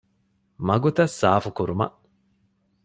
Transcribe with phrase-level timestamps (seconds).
[0.67, 1.95] މަގުތައް ސާފުކުރުމަށް